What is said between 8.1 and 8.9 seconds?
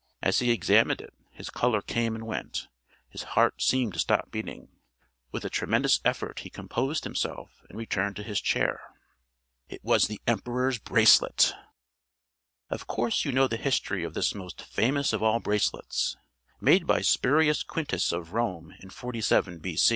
to his chair.